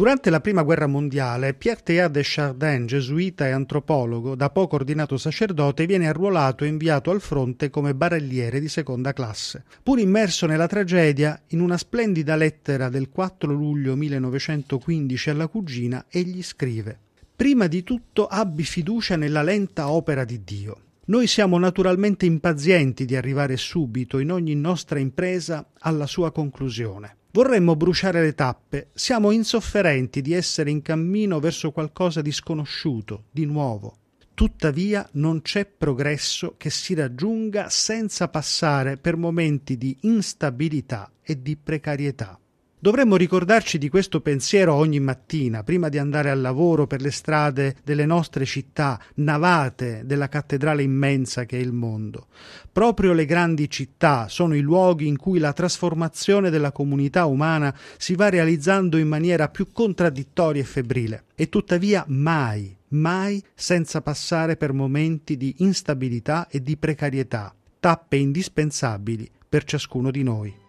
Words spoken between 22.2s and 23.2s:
impazienti di